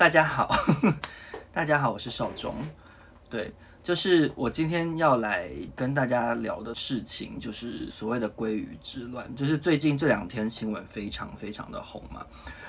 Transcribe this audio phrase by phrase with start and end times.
[0.00, 0.50] 大家好，
[1.52, 2.54] 大家好，我是少中。
[3.28, 3.52] 对，
[3.82, 12.24] 就是我今天要来跟大家聊的事情，就是所谓的鲑鱼之乱，就是最近这两天新闻非常非常的红嘛。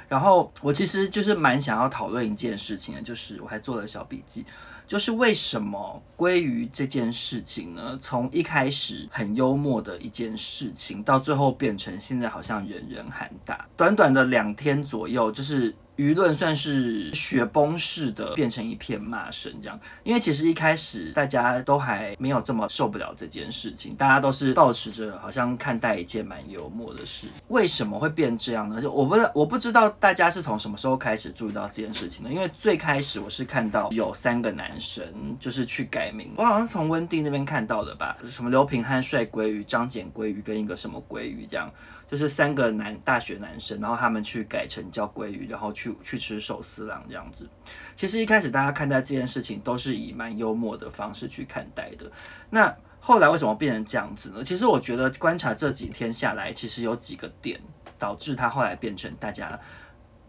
[0.09, 4.45] 然后我其实就是蛮想要讨论一件事情的，就是我还做了小笔记，
[4.85, 15.73] 就是为什么鲑鱼这件事情呢，从一开始很幽默的一件事情，到最后变成现在好像人人喊打，短短的两天左右，就是。
[16.01, 27.27] 舆论算是雪崩式的变成一片骂声，这样，因为其实一开始大家都还没有这么受不了这件事情，大家都是保持着好像看待一件蛮幽默的事。
[27.49, 28.81] 为什么会变这样呢？
[28.81, 32.31] 就我不知道，我不知道大家是从什么时候开始注意到这件事情的。
[32.31, 35.05] 因为最开始我是看到有三个男生
[35.39, 41.71] 就是去改名，我好像是从温蒂那边看到的吧，什么刘平汉帅鲑鱼、张简鲑鱼跟一个什么鲑鱼这样。
[42.11, 47.49] 就是三个男大学男生，然后他们去改成叫鲑鱼，然后去去吃寿司郎这样子。
[47.95, 52.11] 其实一开始大家看待这件事情都是以蛮幽默的方式去看待的。
[52.49, 54.43] 那后来为什么变成这样子呢？
[54.43, 57.57] 其实我觉得观察这几天下来，其实有几个点
[57.97, 59.57] 导致他后来变成大家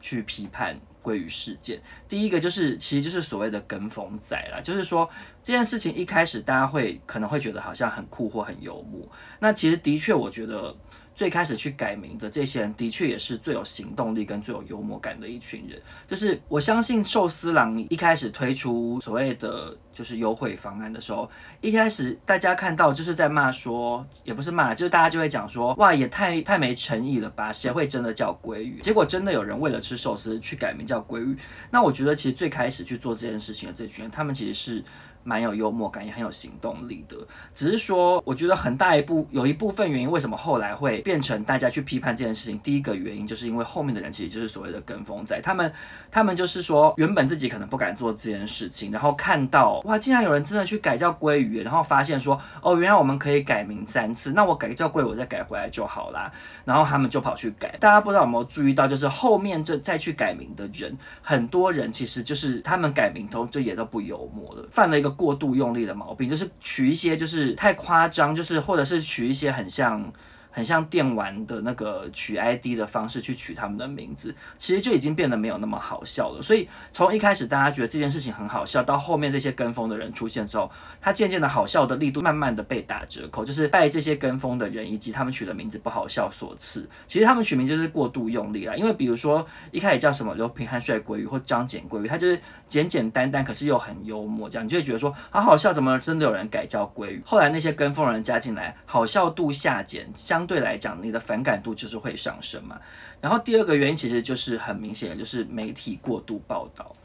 [0.01, 1.83] 去批判鲑鱼事件。
[2.09, 5.11] 第一个就是其实就是所谓的跟风仔啦，就是说
[5.43, 9.01] 这件事情一开始大家会可能会觉得好像很酷或很幽默。
[9.41, 10.73] 那其实的确我觉得。
[11.15, 15.81] 最开始去改名的这些人，的确也是最有行动力跟最有幽默感的一群人。
[16.07, 27.53] 就是我相信寿司郎一开始推出所谓的就是优惠方案的时候，一开始大家看到就是在骂说，也不是骂，就是大家就会讲说，哇，也太太没诚意了吧？
[27.53, 28.81] 谁会真的叫鲑鱼？
[28.81, 31.37] 结果真的有人为了吃寿司去改名叫鲑鱼。
[31.71, 34.85] 那我觉得其实最开始去做这件事情的这群人，他们其实是。
[35.25, 37.17] 蛮有幽默感，也很有行动力的。
[37.55, 42.59] 只是说，我觉得很大一部有一部分原因，为什么后来会变成大家去批判这件事情？
[42.61, 45.73] 第一个原因就是因为后面的人其实就是所谓的跟风仔，他们
[46.11, 56.33] 他们就是说，原本自己可能不敢做这件事情，然后看到哇，竟然有人真的去改叫鲑鱼，然后发现说，哦，原来我们可以改名三次，那我改叫鲑，我再改回来就好啦。
[56.65, 57.77] 然后他们就跑去改。
[57.79, 65.12] 大家不知道有没有注意到，就是后面这再去改名的人，很多人其实就是他们改名都就也都不幽默了，犯了一个。
[65.13, 70.13] 过度用力的毛病，就是取一些就是太夸张，就是或者是取一些很像。
[70.53, 76.43] 很像电玩的那个取 ID 的方式去取他们的名字，其实就已经变得没有那么好笑了。
[76.43, 80.71] 所以从一开始大家觉得这件事情很好笑，到后面这些跟风的人出现之后，
[81.01, 86.89] 他渐渐的好笑的力度慢慢的被打折扣，就是拜这些跟风的人以及他们取的名字不好笑所赐。
[87.09, 97.23] 其实他们取名就是过度用力了，因为比如说一开始叫什么刘平汉帅鲑鱼或张简鲑鱼，他就是简简单单，可是又很幽默，这样你就会觉得说好好笑，怎么真的有人改叫鲑鱼？
[97.25, 100.42] 后来那些跟风人加进来，好笑度下减，相。
[100.43, 102.77] 相对来讲，你的反感度就是会上升嘛。
[103.21, 106.97] 然后第二个原因其实就是很明显的，就是媒体过度报道。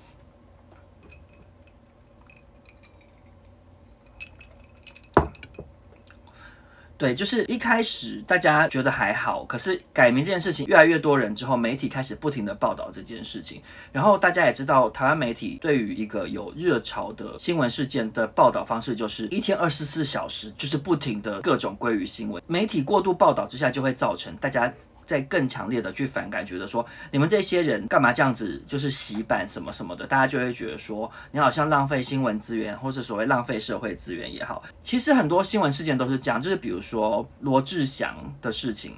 [6.97, 13.61] 对，就是一开始大家觉得还好，可是改名这件事情越来越多人之后，媒体开始不停的报道这件事情。
[13.91, 22.41] 然后大家也知道，台湾媒体对于一个有热潮的新闻事件的报道方式，就是一天二十四小时就是不停的各种归于新闻。
[22.47, 24.73] 媒体过度报道之下，就会造成大家。
[25.07, 34.61] 在更强烈的去反感，觉得说你们这些人干嘛这样子，就是洗版什么什么的，大家就会觉得说你好像浪费新闻资源，或是所谓浪费社会资源也好。
[34.83, 38.93] 其实很多新闻事件都是这样，就是比如说罗志祥的事情。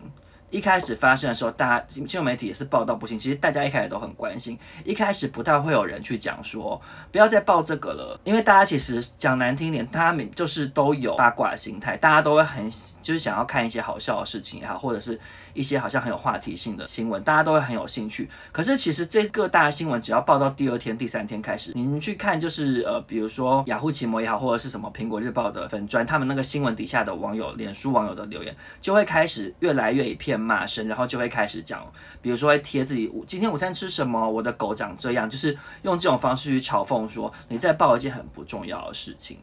[0.52, 3.16] 一开始发生的时候，大家新闻媒体也是报道不清。
[3.16, 6.82] 其实大家一开始都很关心，一开始不太会有人去讲说
[7.12, 12.68] 不要再报这个了，因为大家其实讲难听点，他们就是都有八卦心态，大家都会很
[13.00, 15.20] 就是想要看一些好笑的事情也好，或者是
[15.54, 18.30] 一些好像很有话题性的新闻，大家都会很有兴趣。
[18.52, 30.40] 可是其实这各大新闻只要报到第二天、第三天开始，你们去看就是呃，比如说雅虎奇摩也好，或者是什么苹果日报的粉专，他们那个新闻底下的网友、脸书网友的留言，就会开始越来越一片。
[30.40, 31.86] 骂声，然后就会开始讲，
[32.22, 39.38] 比如说会贴自己今天午餐吃什么，我的狗长这样，就是用这种方式去嘲讽说你在报一件很不重要的事情。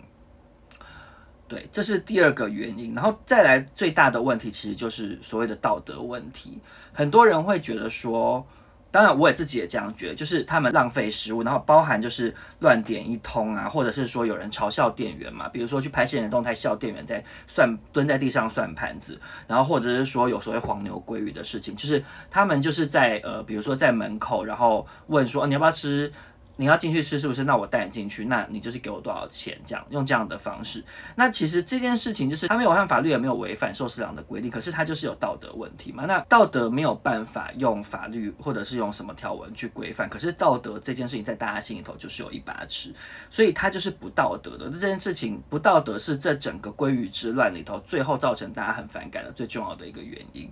[1.48, 6.60] 对，这是第二个原因，然后再来最大的问题，其实就是所谓的道德问题。
[6.92, 8.46] 很多人会觉得说。
[8.88, 26.10] 当然，我也自己也这样觉得，就是他们浪费食物，然后包含就是乱点一通啊，或者是说有人嘲笑店员嘛，比如说去拍现实动态笑店员在算蹲在地上算盘子，然后或者是说有所谓黄牛鲑鱼的事情，就是他们就是在呃，比如说在门口，然后问说，你要不要吃
[26.56, 27.44] 你要进去吃是不是？
[27.44, 29.58] 那我带你进去，那你就是给我多少钱？
[29.64, 30.82] 这样用这样的方式。
[31.14, 36.06] 那其实这件事情就是他没有按法律，也没有违反寿司郎的规定，可是他就是有道德问题嘛。
[36.06, 42.94] 那道德没有办法用法律或者是用什么条文去规范，可是道德这件事情在大家心里头就是有一把尺，
[43.30, 44.70] 所以他就是不道德的。
[44.70, 50.50] 这件事情不道德是这整个鲑鱼之乱里头最后造成大家很反感的最重要的一个原因。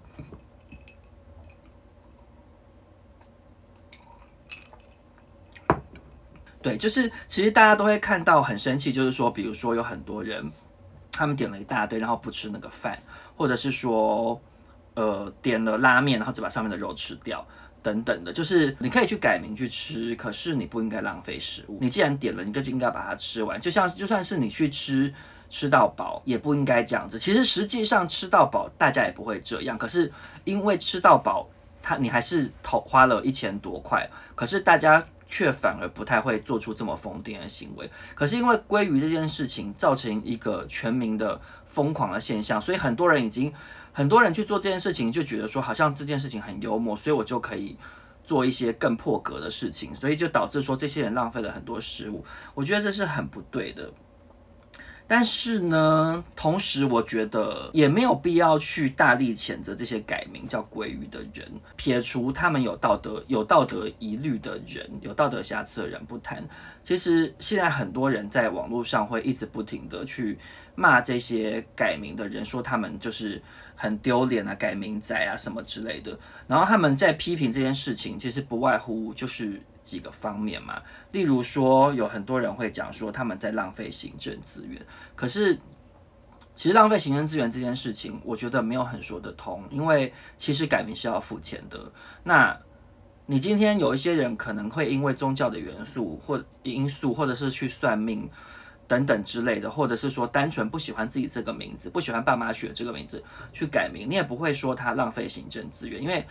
[6.65, 10.51] 对，就是其实大家都会看到很生气，就是说，比如说有很多人，
[11.13, 12.99] 他们点了一大堆，然后不吃那个饭，
[13.37, 14.41] 或者是说，
[14.95, 17.47] 呃，点了拉面，然后只把上面的肉吃掉，
[17.83, 18.33] 等等的。
[18.33, 21.77] 就是你可以去改名去吃，可是你不应该浪费食物。
[21.83, 23.61] 你既然点了，你就应该把它吃完。
[23.61, 25.13] 就像就算是你去吃
[25.51, 27.19] 吃到饱，也不应该这样子。
[27.19, 29.77] 其实实际上吃到饱，大家也不会这样。
[29.77, 30.11] 可是
[30.45, 31.47] 因为吃到饱，
[31.83, 35.07] 他你还是投花了一千多块，可是大家。
[35.29, 37.91] 却反而不太会做出这么疯癫的行为。
[38.15, 43.53] 可是因为鲑鱼这件事情造成一个全民的疯狂的现象，所以很多人已经
[43.93, 47.77] 很多人去做这件事情，就觉得说好像这件事情很幽默，所以我就可以
[48.25, 52.25] 做一些更破格的事情，所以就导致说这些人浪费了很多食物。
[52.55, 53.91] 我觉得这是很不对的。
[55.07, 61.47] 但是呢，同时我觉得也没有必要去大力谴责这些改名叫鲑鱼的人，
[61.77, 66.43] 撇除他们有道德有道德疑虑的人，有道德瑕疵的人不谈。
[66.85, 70.39] 其实现在很多人在网络上会一直不停的去
[70.75, 73.41] 骂这些改名的人，说他们就是
[73.77, 76.19] 很丢脸啊，改名仔啊什么之类的。
[76.47, 79.61] 然后他们在批评这件事情，其实不外乎就是。
[79.85, 80.83] 几个方面嘛，
[81.13, 84.85] 例如说，有很多人会讲说他们在浪费行政资源，
[85.15, 85.57] 可是
[86.57, 91.93] 其实浪费行政资源这件事情，我觉得没有很说得通，因为其实改名是要付钱的。
[92.23, 92.59] 那
[93.27, 98.29] 你今天有一些人可能会因为宗教的元素或因素，或者是去算命
[98.89, 103.23] 等等之类的，或者是说单纯不喜欢自己这个名字，不喜欢爸妈取的这个名字
[103.53, 106.27] 去改名，你也不会说他浪费行政资源，因为。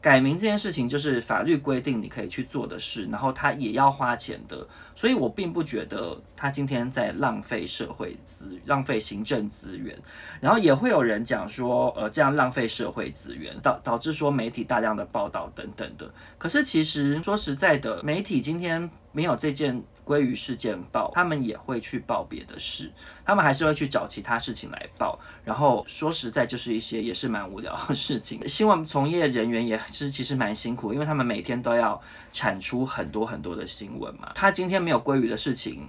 [0.00, 9.94] 改名这件事情就是法律规定你可以去做的事，然后他也要花钱的，所以我并不觉得他今天在浪费社会资浪费行政资源，
[10.40, 19.82] 然后也会有人讲说，呃，这样浪费社会资源导导致说媒体大量的报道等等的，可是其实说实在的，媒体今天没有这件。
[20.10, 22.90] 鲑鱼事件报，他们也会去报别的事，
[23.24, 25.16] 他们还是会去找其他事情来报。
[25.44, 28.48] 然后说实在，就是一些也是蛮无聊的事情。
[28.48, 32.00] 新闻从业人员也是其实蛮辛苦，因为他们每天都要
[32.32, 34.32] 产出很多很多的新闻嘛。
[34.34, 35.88] 他今天没有鲑鱼的事情，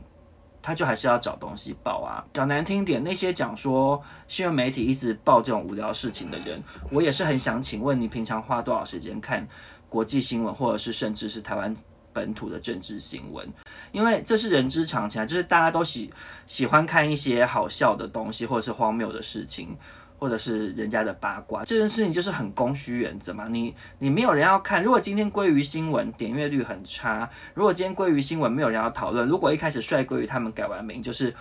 [0.61, 2.23] 他就还是要找东西报啊。
[2.31, 9.47] 讲难听点，那些讲说新闻媒体一直报这种无聊事情的人，我也是很想请问你，平常花多少时间看
[9.89, 11.75] 国际新闻，或者是甚至是台湾？
[12.13, 13.47] 本土的政治新闻，
[13.91, 16.11] 因为这是人之常情啊，就是大家都喜
[16.45, 19.77] 喜欢看一些好笑的东西，或者是荒谬的事情，
[20.17, 21.63] 或者是人家的八卦。
[21.63, 24.83] 这件事情就是很供需原则嘛，你你没有人要看。
[24.83, 31.33] 如果今天归于新闻点阅率很差，如果今天归于新闻没有人要讨论，如果一开始帅鲑鱼他们改完名就是。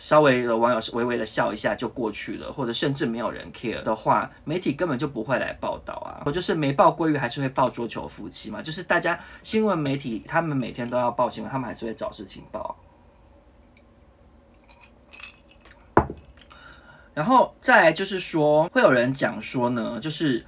[0.00, 6.22] 稍微的网友微微的笑一下就过去了，或者甚至没有人 care 的话，媒体根本就不会来报道啊。
[6.24, 8.62] 我就是没报鲑鱼，还是会报桌球夫妻嘛。
[8.62, 12.74] 就是大家新闻媒体，他们每天都要报新闻，他们还是会找事情报。
[17.12, 20.46] 然后再来就是说，会有人讲说呢，就是。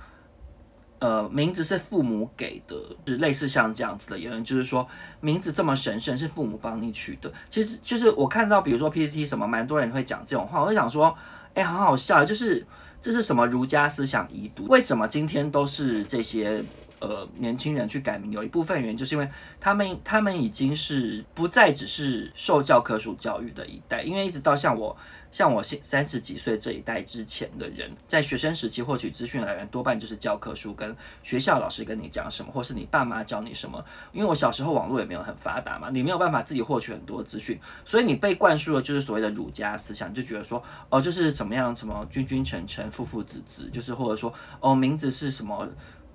[1.03, 4.87] 呃，名字是父母给的，是类似像这样子的言论，就是说
[5.21, 7.33] 名字这么神圣，是父母帮你取的。
[7.51, 11.13] 其实就是我看到，比如说 PPT 什么，蛮多人会讲这种话，我就想说，
[11.55, 12.65] 哎，好好笑，就是
[13.01, 14.67] 这是什么儒家思想遗毒？
[14.69, 16.63] 为什么今天都是这些
[17.03, 18.33] 呃年轻人去改名？
[18.33, 19.29] 有一部分原因就是因为
[19.61, 24.97] 他们他们已经是不再只是受教科书教育的一代，因为一直到像我。
[25.33, 33.83] 像我现三十几岁这一代之前的人，在学生时期获取资讯来源多半就是教科书跟学校老师跟你讲什么，或是你爸妈教你什么。
[34.13, 44.31] 因为我小时候网络也没有很发达嘛，你没有办法自己获取很多资讯，所以你被灌输的就是所谓的儒家思想，就觉得说哦，就是怎么样，什么君君臣臣，父父子子，就是或者说
[44.61, 45.67] 哦，名字是什么。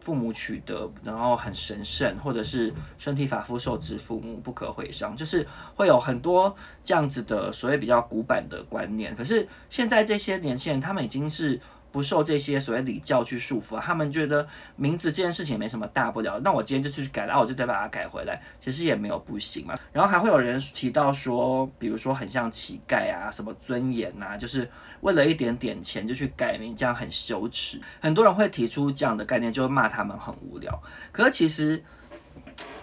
[0.07, 5.45] 父母取得，然后很神圣，或者是身体发肤受之父母，不可毁伤，就是
[5.75, 9.13] 会有很多这样子的所谓比较古板的观念。
[9.13, 11.59] 可是现在这些年轻人，他们已经是。
[11.97, 16.39] 不受这些所谓礼教去束缚，他们觉得名字这件事情没什么大不了。
[16.43, 19.75] 那我今天就去改了，我就得把它改回来，其实也没有不行嘛。
[19.91, 24.69] 然后还会有人提到说，比如说很像乞丐啊，什么尊严呐，就是
[25.01, 27.81] 为了一点点钱就去改名，这样很羞耻。
[27.99, 30.79] 很多人会提出这样的概念，就会骂他们很无聊。
[31.11, 31.83] 可是其实。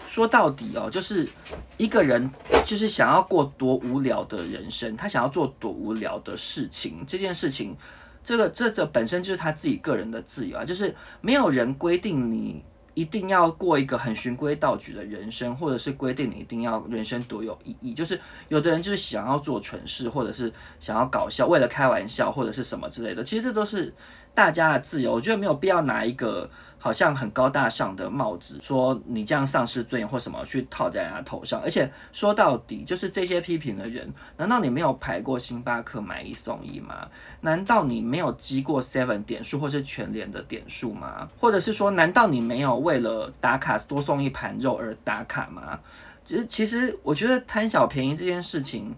[0.07, 1.27] 说到底哦，就是
[1.75, 2.31] 一个人
[2.65, 7.75] 就是想要过多无聊的人生，他想要做多无聊的事情，这件事情，
[8.25, 12.65] 这个这这本身就是他自己个人的自由啊，就是没有人规定你。
[12.97, 17.93] 一定要过一个很循规蹈矩的人生，或者是规定你一定要人生多有意义。
[17.93, 18.17] 就是
[18.47, 23.21] 有的人就是想要做蠢事，或者是想要搞笑，为了开玩笑或者是什么之类的。
[23.21, 23.93] 其实这都是
[24.35, 26.47] 大家的自由，我觉得没有必要拿一个。
[26.77, 37.07] 好像很高大上的帽子，说你这样丧失尊严或什么去套在人家头上，而且说到底就是这些批评的人，难道你没有排过星巴克买一送一吗？
[37.41, 41.27] 难道你没有积过 Seven 点数或是全联的点数吗？
[41.39, 45.79] 或者是说，难道你没有为了打卡多送一盘肉而打卡吗？
[46.23, 48.93] 其实，其实我觉得贪小便宜这件事情，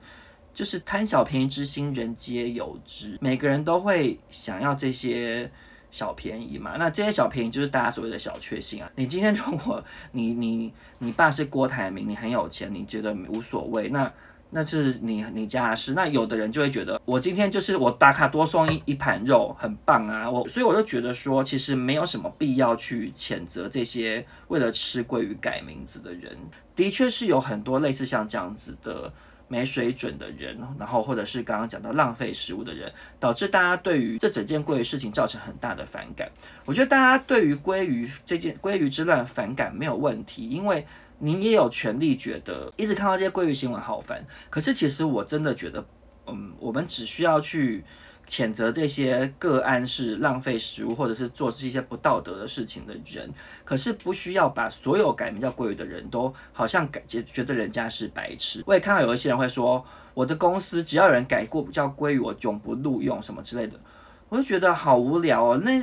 [0.58, 5.48] 就是贪小便宜之心人皆有之，每个人都会想要这些。
[5.90, 8.92] 小便宜嘛，那这些小便宜就是大家所谓的小确幸啊。
[8.96, 14.12] 你今天 如果你你你爸是郭台铭，你很有钱，你觉得无所谓，那
[14.50, 15.94] 那是你你家的事。
[15.94, 20.30] 那有的人就会觉得，我今天就是我打卡多送一一盘肉，很棒啊。
[20.30, 26.38] 我所以我就觉得说，其实没有什么必要去谴责这些为了吃鲑鱼改名字的人。
[26.76, 29.12] 的确是有很多类似像这样子的。
[29.48, 36.30] 没水准的人，然后或者是刚刚讲到浪费食物的人，导致大家对于这整件鲑鱼事情造成很大的反感。
[36.66, 40.86] 我觉得大家对于鲑鱼这件鲑鱼之乱反感没有问题，因为
[41.20, 44.26] 您也有权利觉得一直看到这些鲑鱼新闻好烦。
[44.50, 45.86] 可是其实我真的觉得，
[46.26, 47.84] 嗯，我们只需要去。
[48.30, 53.32] 谴责这些个案是浪费食物，或者是做这些不道德的事情的人，
[53.64, 58.62] 可是不需要把所有改名叫鲑鱼的人都好像改觉觉得人家是白痴。
[58.66, 63.80] 我也看到有一些人会说，我的公司只要有人改过叫鲑鱼，我永不录用什么之类的，
[64.28, 65.62] 我就觉得好无聊哦。
[65.64, 65.82] 那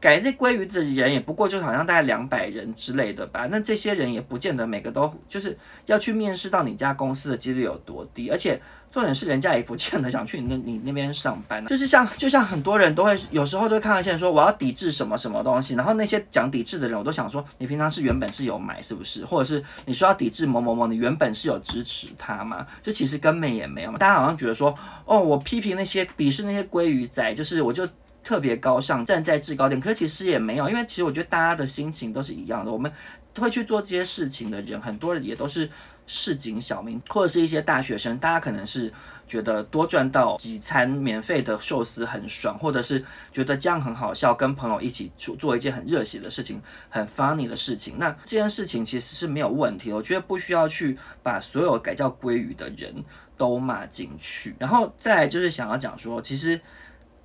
[0.00, 8.58] 改这鲑鱼的人也不过就好像大概两百人之类的吧，那这些人也不见得每个都就是要去面试到你家公司的几率有多低，而且。
[8.90, 22.66] 重点是人家也不见得想去你那你那边上班，就是像就像很多人都会有时候都会看到一些人说我要抵制什么什么东西，然后那些讲抵制的人，我都想说你平常是原本是有买是不是，或者是你说要抵制某某某，你原本是有支持他吗？
[22.82, 23.98] 这其实根本也没有嘛。
[23.98, 27.86] 大家好像觉得说哦，我批评那些鄙视那些鲑鱼仔，就是我就
[28.24, 32.90] 特别高尚，站在制高点，可是其实也没有，因为其实我觉得大家的心情都是一样的，我们。
[33.38, 35.68] 会去做这些事情的人，很多人也都是
[36.06, 38.18] 市井小民，或者是一些大学生。
[38.18, 38.92] 大家可能是
[39.26, 47.96] 觉得多赚到几餐免费的寿司很爽，或者是觉得这样很好笑，跟朋友一起做做一件很热血的事情，很 funny 的事情。
[47.98, 52.94] 那这件事情其实是没有问题，我觉得不需要去把所有改叫鲑鱼的人
[53.36, 54.54] 都骂进去。
[54.58, 56.60] 然后再就是想要讲说，其实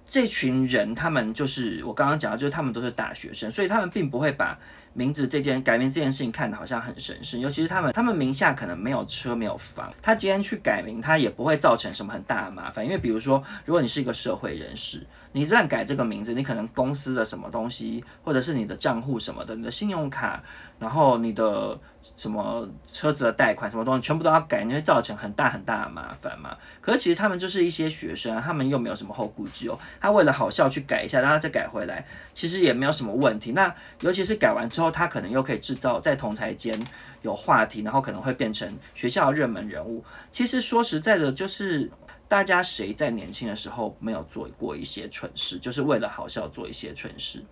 [0.05, 4.59] 这群人他们就是我刚刚讲的，就是他们都是大学生，所以他们并不会把。
[4.93, 20.41] 名字这件改名这件事情看的好像很神圣，尤其是他们，他们名下可能没有车没有房，他今天去改名，他也不会造成什么很大的麻烦，因为比如说，如果你是一个社会人士，你乱改这个名字，你可能公司的什么东西，或者是你的账户什么的，你的信用卡。
[20.79, 21.79] 然后你的
[22.17, 26.57] 什么车子的贷款什么东西全部都要改，你会造成很大很大的麻烦嘛？
[26.81, 33.53] 可是其实他们就是一些学生，他们又没有什么后顾之忧，他为了好笑去改一下，让他再改回来，其实也没有什么问题。
[33.53, 36.79] 那尤其是改完之后，他可能又可以制造在同台间
[37.21, 40.03] 有话题，然后可能会变成学校热门人物。
[40.31, 41.91] 其实说实在的，就是
[42.27, 47.43] 大家谁在年轻的时候没有做过一些蠢事，就是为了好笑做一些蠢事？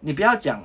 [0.00, 0.62] 你不要讲。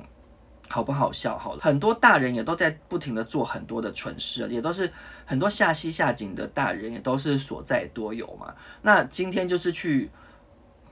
[0.72, 1.36] 好不好笑？
[1.36, 4.88] 好了，很多大人也都在不停的做很多的蠢事，也都是
[5.24, 8.54] 很多下西下井的大人也都是所在多有嘛。
[8.80, 10.08] 那今天就是去，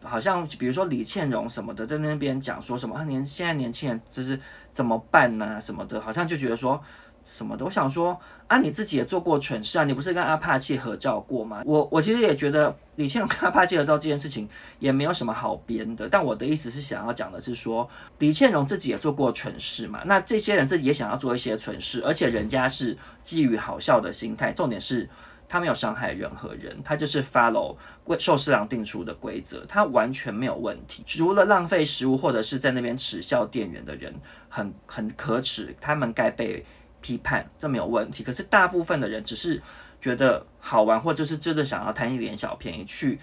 [0.02, 4.38] 好像比如说李倩蓉什么的，在那边讲说什么啊，年现在年轻人就是
[4.72, 5.60] 怎么办呢？
[5.60, 6.82] 什么的，好像就觉得说。
[7.30, 7.62] 什么的？
[7.62, 11.62] 我想说啊，你自己也做过蠢事啊，你不是跟阿帕契合照过吗？
[11.66, 16.08] 我我其实也觉得李倩蓉跟阿帕契合照这件事情也没有什么好编的。
[16.08, 17.86] 但我的意思是想要讲的是说，
[18.18, 20.00] 李倩蓉自己也做过蠢事嘛。
[20.06, 24.50] 那这些人自己也想要做一些蠢事，而且人家是基于好笑的心态。
[24.50, 25.06] 重点是
[25.48, 27.76] 他没有伤害任何人，他就是 follow
[28.18, 31.02] 寿司郎定出的规则，他完全没有问题。
[31.06, 34.14] 除了浪费食物或者是在那边耻笑店员的人
[34.48, 36.64] 很很可耻，他们该被。
[37.00, 39.62] 批判这没有问题，可是大部分的人只是
[40.00, 43.20] 觉得好玩，或者是真的想要贪一点小便宜，去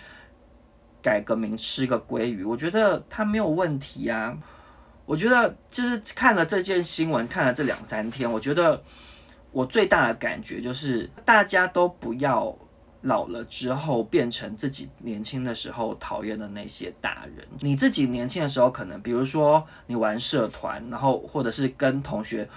[1.01, 4.37] 改个名吃个鲑鱼，我觉得他没有问题啊。
[5.05, 8.81] 我觉得就是看了这件新闻，看了这两三天，我觉得
[9.55, 12.53] 我最大的感觉就是，大家都不要
[13.03, 17.47] 老了之后变成自己年轻的时候讨厌的那些大人。
[17.61, 22.47] 你自己年轻的时候，可能比如说你玩社团，然后或者是跟同学。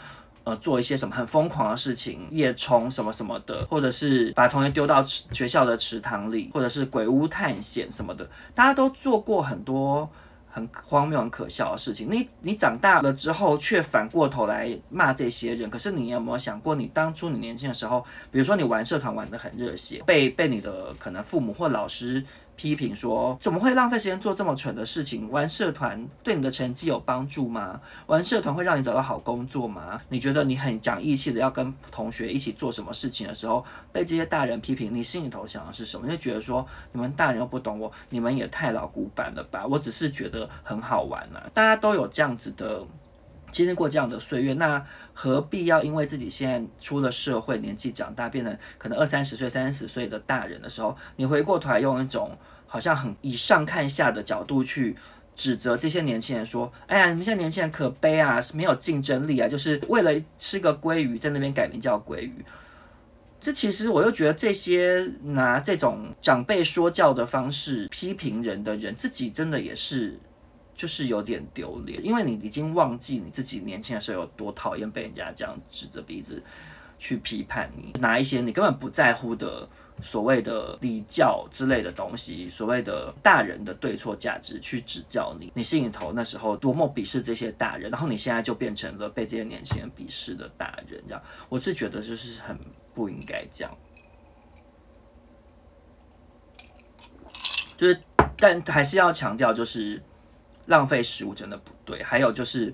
[0.45, 10.09] 呃做一些什么很疯狂的事情，夜冲什么什么的，或者是把同学丢到学校的池塘里，或者是鬼屋探险什么的，大家都做过很多。
[10.58, 12.08] 很荒谬、很可笑的事情。
[12.10, 15.70] 你你长大了之后，却反过头来骂这些人。
[15.70, 22.24] 可是你有没有想过，你当初你年轻的时候，比如说你玩社团玩得很热血，被被你的可能父母或老师。
[22.58, 25.30] 批评说，怎么会浪费时间做这么蠢的事情？
[25.30, 27.80] 玩社团对你的成绩有帮助吗？
[28.08, 30.00] 玩社团会让你找到好工作吗？
[30.08, 36.04] 你觉得你很讲义气的要跟同学一起做什么事情的时候，被这些大人批评，你心里头想的是什么？
[36.08, 39.64] 你就觉得说，你们大人又不懂我，你们也太老古板了吧？
[39.64, 42.84] 我只是觉得很好玩啊，大家都有这样子的。
[43.50, 52.37] 经历过这样的岁月，那何必要因为自己现在出了社会，年纪长大，变成可能二三十岁、三十岁的大人的时候，你回过头来用一种
[52.67, 54.97] 好像很以上看下的角度去
[55.35, 62.45] 指责这些年轻人，说：“哎呀，你们现在年轻人可悲啊，没有竞争力啊，就是为了吃个鲑鱼，在那边改名叫鲑鱼。”
[63.40, 70.19] 这其实我又觉得，这些拿这种长辈说教的方式批评人的人，自己真的也是。
[70.78, 76.40] 就是有点丢脸，因为你已经忘记你自己年轻的时候有多讨厌被人家这样指着鼻子
[77.00, 79.68] 去批判你，拿一些你根本不在乎的
[80.00, 92.56] 所谓的礼教之类的东西，所谓的大人的对错价值去指教你，你心里头那时候多么鄙视这些大人，然后你现在就变成了被这些年轻人鄙视的大人，这样我是觉得就是很
[92.94, 93.76] 不应该这样，
[97.76, 98.00] 就是
[98.37, 100.00] 但还是要强调就是。
[100.68, 102.02] 浪费食物真的不对。
[102.02, 102.72] 还有就是，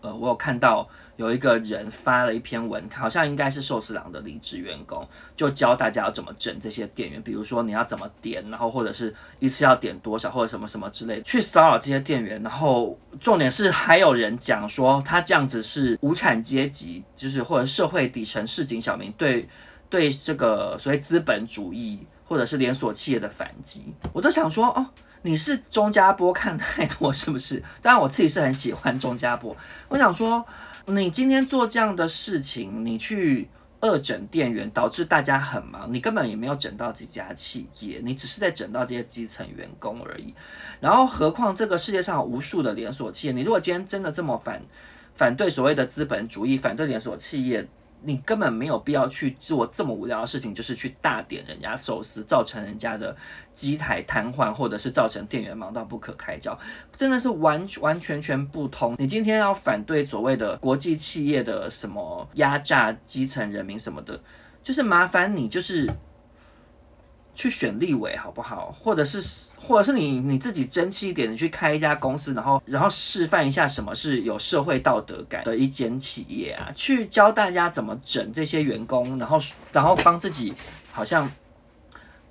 [0.00, 12.42] 呃，我有看到有一个人发了一篇文，好像应该是寿司郎的离职员工，就教大家要怎么整这些店员，比如说你要怎么点，然后或者是一次要点多少，或者什么什么之类，去骚扰这些店员。
[12.42, 19.46] 然后重点是还有人讲说他这样子是无产阶级，就是或者社会底层市井小民对
[19.90, 23.94] 对这个所谓资本主义或者是连锁企业的反击。
[24.14, 24.86] 我都想说哦。
[25.22, 27.62] 你是钟家波看太多 是不是？
[27.82, 29.56] 当然我自己是很喜欢钟家波。
[29.88, 30.44] 我想说，
[30.86, 33.48] 你今天做这样的事情，你去
[33.80, 40.34] 恶整店员，导致大家很忙，你根本也没有整到几家企业，你只是在整到这些基层员工而已。
[40.80, 44.62] 然后，何况这个世界上无数的连锁企业，你如果今天真的这么反
[45.14, 47.68] 反对所谓的资本主义，反对连锁企业。
[48.02, 53.16] 你根本没有必要去做这么无聊的事情，就是去大点人家寿司，造成人家的
[53.54, 56.58] 机台瘫痪，或者是造成店员忙到不可开交，
[56.96, 58.94] 真的是完完全全不通。
[58.98, 64.20] 你今天要反对所谓的国际企业的什么压榨基层人民什么的，
[64.62, 65.88] 就是麻烦你就是。
[67.34, 68.70] 去选立委好不好？
[68.70, 69.22] 或者是，
[69.56, 79.38] 或者是你你自己争气一点，你去开一家公司，然后然后示范一下什么是有社会道德感的一间企业啊，去教大家怎么整这些员工，然后
[79.72, 80.52] 然后帮自己
[80.92, 81.30] 好像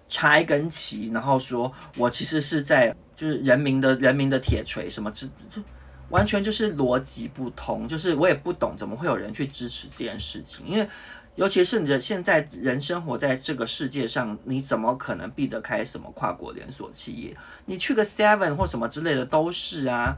[0.08, 5.62] 插一根旗，然后说我其实是在就是人民的人民的铁锤什么之，这
[6.10, 10.88] 完全就是逻辑不通，就是我也不懂怎么会有人去支持这件事情，因为。
[11.36, 17.36] 尤其是你的现在人生活在这个世界上，你怎么可能避得开什么跨国连锁企业？
[17.66, 20.18] 你去个 Seven 或什么之类的都是啊，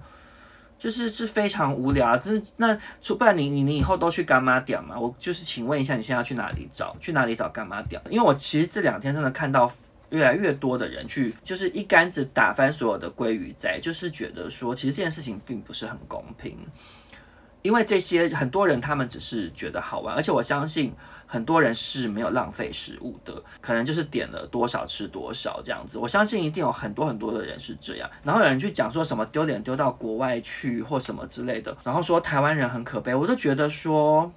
[0.80, 2.18] 就是是非常无聊。
[2.18, 2.76] 就是那，
[3.18, 5.00] 不然你你你以后都去柑仔店嘛？
[5.00, 6.96] 我就是请问一下，你现在要去哪里找？
[7.00, 8.02] 去哪里找柑仔店？
[8.10, 9.72] 因为我其实这两天真的看到
[10.10, 16.58] 越来越多的人去，就是一竿子打翻所有的鲑鱼仔，就是觉得说，其实这件事情并不是很公平。
[17.62, 20.94] 因为这些很多人他们只是觉得好玩，而且我相信
[21.28, 26.00] 很多人是没有浪费食物的，可能就是点了多少吃多少这样子。
[26.00, 28.10] 我相信一定有很多很多的人是这样。
[28.24, 34.32] 然后有人去讲说什么丢脸丢到国外去或什么之类的，然后说台湾人很可悲，我就觉得说，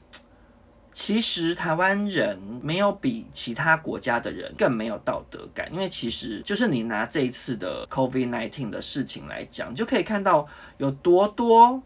[0.93, 11.83] 其实台湾人没有比其他国家的人更没有道德感，因为其实就是你拿这一次的 COVID-19 的事情来讲，就可以看到有多多。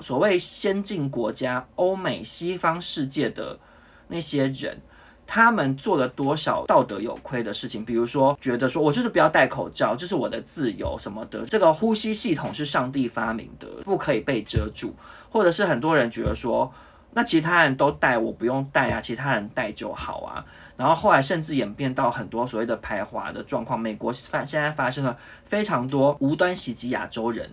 [0.00, 3.58] 所谓先进国家、欧美西方世界的
[4.06, 4.80] 那些人，
[5.26, 7.84] 他们做了多少道德有亏的事情？
[7.84, 11.44] 比如说，觉得说我就是不要戴口罩，这是我的自由什么的。
[11.44, 14.94] 这个呼吸系统是上帝发明的，不可以被遮住。
[15.30, 16.72] 或者是很多人觉得说，
[17.12, 20.44] 那其他人都戴，我不用戴啊，其他人戴就好啊。
[20.76, 23.78] 然后后来甚至演变到很多所谓的排华的状况。
[23.78, 27.50] 美国发现在发生了非常多无端袭击亚洲人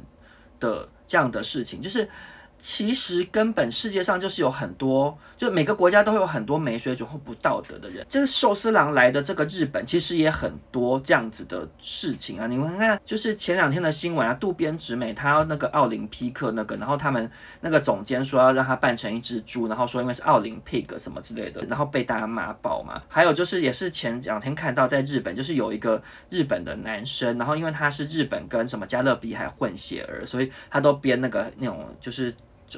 [0.60, 2.08] 的这样的事情，就是。
[2.58, 8.06] 其实根本世界上就是有很多，就每个国家都会有很多没水准或不道德的人。
[8.10, 12.48] 这个寿司郎来的这个日本，其实也很多这样子的事情啊。
[12.48, 17.30] 你们看，就是前两天的新闻啊，渡边直美他要那个奥林匹克那个，然后他们
[17.62, 23.02] 那个总监说要让他扮成一只猪，然后说因为是奥林匹克什么之类的，然后被大家骂爆嘛。
[23.08, 32.34] 还有就是也是前两天看到在日本，就是有一个日本的男生，然后因为他是日本跟什么加勒比海混血儿，所以他都编那个那种就是。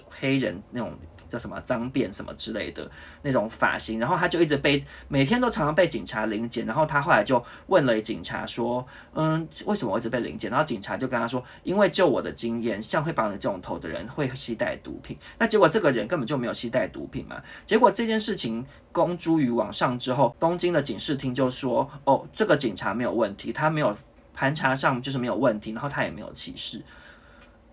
[0.10, 0.94] 黑人那种
[1.30, 2.90] 叫什么脏辫什么之类的
[3.22, 17.42] 那种发型，然后他就一直被每天都常常被警察临检，然后他后来就问了警察说：“嗯，为什么我一直被临检？”然后警察就跟他说：“因为就我的经验，像会绑你这种头的人会携带毒品。”那结果这个人根本就没有携带毒品嘛。
[17.66, 23.94] 结果这件事情公诸于网上之后，东京的警视厅就说：“哦，这个警察没有问题，他没有
[24.34, 26.82] 盘查上就是没有问题，然后他也没有歧视。”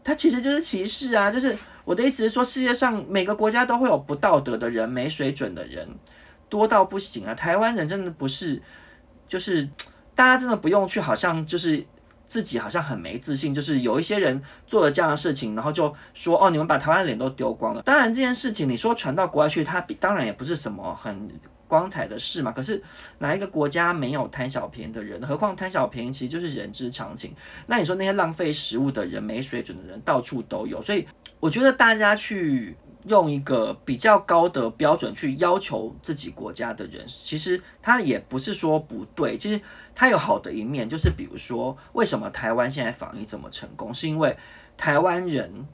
[0.04, 1.30] 他其实就是歧视啊！
[1.30, 5.88] 就是我的意思是说，世界上每个国家都会有不道德的人、没水准的人，
[6.48, 7.34] 多到不行啊！
[7.34, 8.62] 台湾人真的不是，
[9.26, 9.68] 就是
[10.14, 11.84] 大家真的不用去，好像就是
[12.28, 17.82] 自己好像很没自信，就是有一些人做了这样的事情，然后就说哦，你们把台湾脸都丢光了。
[17.82, 21.28] 当然这件事情你说传到国外去，他当然也不是什么很。
[21.74, 22.80] 光彩的事嘛，可是
[23.18, 25.20] 哪一个国家没有贪小便宜的人？
[25.26, 27.34] 何况贪小便宜其实就是人之常情。
[27.66, 31.04] 那你说那些浪费食物的人、没水准的人到处都有，所以
[31.40, 39.60] 我觉得大家去用一个比较高的标准去要求自己国家的人，其实他也不是说不对，其实
[39.96, 44.36] 他有好的一面，就是比如说为什么台湾现在防疫这么成功，是因为
[44.76, 45.66] 台湾人。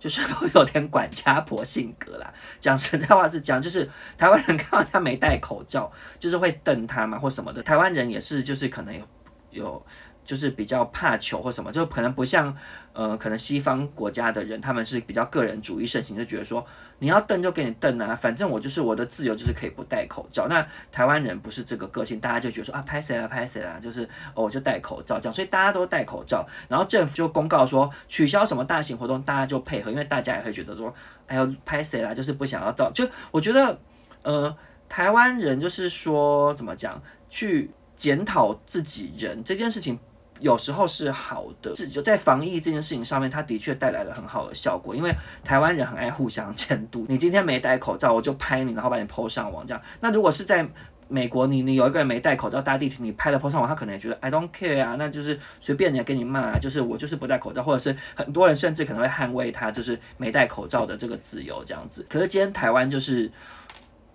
[0.00, 7.62] 就是都有点管家婆性格啦，讲实在话是讲，就是台湾人看到他没戴口罩，就是会瞪他嘛或什么的。
[7.62, 9.06] 台湾人也是，就是可能有
[9.50, 9.86] 有。
[10.30, 12.56] 就是比较怕糗或什么，就可能不像，
[12.92, 16.64] 呃，可能西方国家的人，他们是比较个人主义盛行，就觉得说
[17.00, 20.46] 你要瞪就给你瞪啊，反正我就是我的自由就是可以不戴口罩。
[20.46, 24.04] 那台湾人不是这个个性，大家就觉得说啊，拍谁啊拍谁啊，就是
[24.36, 30.94] 哦我就戴口罩这样，所以大家都戴口罩，然后政府就公告说取消什么大型活动，大家就配合，因为大家也会觉得说，
[31.26, 32.88] 哎呦拍谁啦，就是不想要照。
[32.94, 33.76] 就我觉得，
[34.22, 34.56] 呃，
[34.88, 39.98] 台湾人就是说怎么讲，去检讨自己人这件事情。
[40.40, 44.96] 有时候是好的，是就在防疫这件事情上面，它的确带来了很好的效果。
[44.96, 49.82] 因为台湾人很爱互相监督，你今天没戴口罩，我就拍你，然后把你 PO 上网这样。
[50.00, 50.66] 那如果是在
[51.08, 62.06] 美国，你你有一个人没戴口罩搭地铁，你拍了 PO 上网，他可能也觉得 I don't care 啊，那就是随便你给你骂，就是我就是不戴口罩，或者是很多人甚至可能会捍卫他就是没戴口罩的这个自由这样子。
[62.08, 63.30] 可是今天台湾就是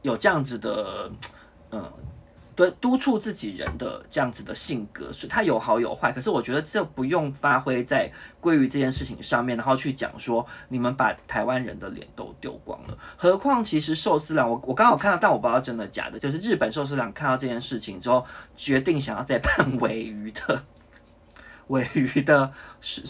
[0.02, 1.12] 有这样子的，
[1.72, 1.92] 嗯。
[2.56, 6.12] 对，督促自己人的这样子的性格，所以他有好有坏。
[6.12, 8.10] 可是我觉得这不用发挥在
[8.42, 12.98] 鲑鱼这件事情上面，然后去讲说你们把台湾人的脸都丢光了。
[13.18, 20.64] 何况其实寿司郎，我我刚好看到，但我不知道真的假的，就是日本寿司郎看到这件事情之后，决定想要再办 尾鱼的。
[21.70, 22.52] 尾鱼的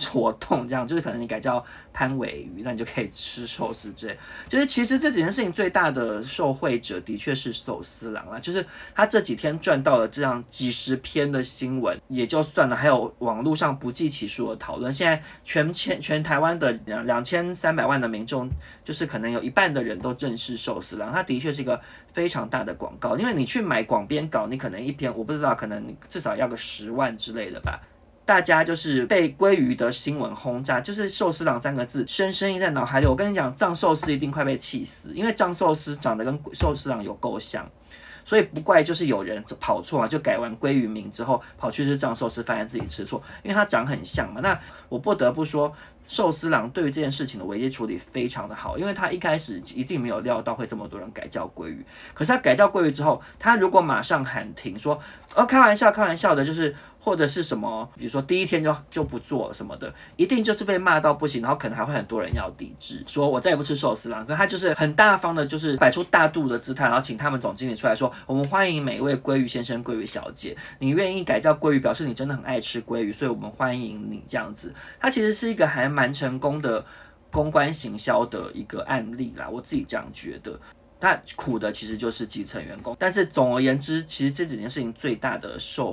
[0.09, 4.17] 活动，这样就是可能你改叫潘尾鱼，那你就可以吃寿司之类。
[4.47, 14.93] 就是其实这几件事情最大的受惠者的确是寿司郎啦，就是他这几天赚到了这样几十篇的新闻也就算了，还有网络上不计其数的讨论。
[14.93, 18.49] 现在全全全台湾的两两千三百万的民众，
[18.83, 21.81] 就是可能有一半的人都认识寿司郎，他的确是一个
[22.13, 23.17] 非常大的广告。
[23.17, 27.81] 因为你去买广编稿，你可能一篇我不知道，可能至少要个十万之类的吧。
[28.25, 33.05] 大家就是被鲑鱼的新闻轰炸，就是寿司郎三个字深深印在脑海里。
[33.05, 37.69] 我跟你讲，藏寿司一定快被气死，因为藏寿司长得跟寿司郎有够像，
[38.23, 44.41] 所以不怪就是有人跑错嘛，就改完鲑鱼名之后跑去吃藏寿司，发现自己吃错，因为它长很像嘛。
[44.41, 44.59] 那
[44.89, 45.71] 我不得不说。
[46.07, 51.83] 寿司郎对于这件事情的危机处理非常的好，因为他一开始一定没有料到会这么多人改叫鲑鱼。
[52.13, 55.01] 可是他改叫鲑鱼之后，他如果马上喊停说，
[55.33, 64.25] 哦，开玩笑，开玩笑的，就是或者是什么，比如说第一天就就不做什么的，一定就是被骂到不行，然后可能还会很多人要抵制，说我再也不吃寿司了。
[64.25, 74.73] 可他就是很大方的，就是摆出大度的姿态，然后请他们总经理出来说，我们欢迎每一位鲑鱼先生、鲑鱼小姐，你愿意改叫鲑鱼，表示你真的很爱吃鲑鱼，所以我们欢迎你这样子。
[74.99, 75.85] 他其实是一个还。
[75.95, 76.83] 蛮成功的
[77.31, 80.59] 公关行销的一个案例啦，我自己这样觉得。
[80.99, 85.89] 他苦的其实就是基层员工，但是总而言之，其实这几件事情最大的受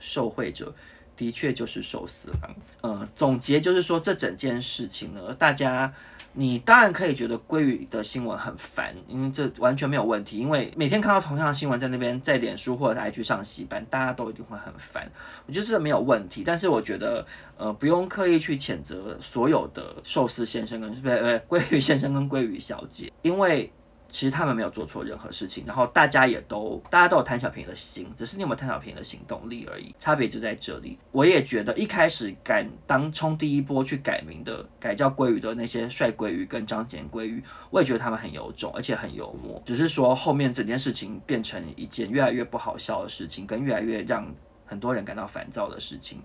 [0.00, 0.74] 受惠者
[1.16, 2.56] 的确就是寿司郎。
[2.80, 5.92] 呃，总结就是说，这整件事情呢，大家
[6.32, 10.38] 你当然可以觉得鲑鱼的新闻很烦，因为这完全没有问题。
[10.38, 15.10] 因为每天看到同样的新闻在那边在脸书或者 IG 上洗版，大家都一定会很烦。
[15.46, 17.26] 我觉得这没有问题，但是我觉得
[17.58, 23.70] 呃不用刻意去谴责所有的寿司先生跟不不鲑鱼先生跟鲑鱼小姐，因为。
[24.10, 30.98] 其实他们没有做错任何事情，然后大家也都大家都有贪小便宜的心，只是你有没有贪小便宜的行动力而已，差别就在这里。
[31.12, 39.62] 我也觉得一开始敢当冲第一波去改名的，改叫鲑鱼的那些帅鲑鱼跟张简鲑鱼，我也觉得他们很有种，而且很幽默。
[39.64, 44.26] 只是说后面整件事情变成一件越来越不好笑的事情，跟越来越让
[44.66, 46.20] 很多人感到烦躁的事情。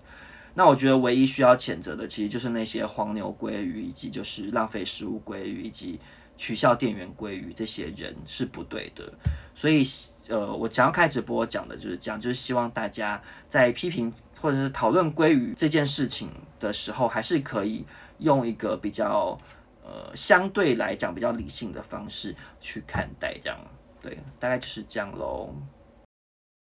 [0.54, 6.00] 那我觉得唯一需要谴责的，其实就是那些黄牛鲑鱼，以及就是浪费食物鲑鱼，以及。
[6.36, 9.12] 取笑店员鲑鱼这些人是不对的，
[9.54, 9.82] 所以
[10.28, 17.84] 呃，我想要开直播讲的就是这样，就是希望大家在批评或者是讨论鲑鱼这件事情的时候，还是可以
[18.18, 19.36] 用一个比较
[19.84, 23.58] 呃相对来讲比较理性的方式去看待，这样
[24.02, 25.54] 对，大概就是这样喽。